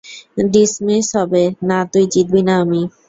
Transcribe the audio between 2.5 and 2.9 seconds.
আমি।